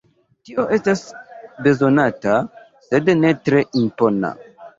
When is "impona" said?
3.85-4.35